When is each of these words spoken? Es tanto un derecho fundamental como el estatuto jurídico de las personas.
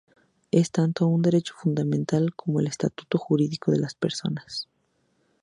Es 0.49 0.71
tanto 0.71 1.05
un 1.05 1.21
derecho 1.21 1.53
fundamental 1.55 2.33
como 2.33 2.59
el 2.59 2.65
estatuto 2.65 3.19
jurídico 3.19 3.71
de 3.71 3.77
las 3.77 3.93
personas. 3.93 4.67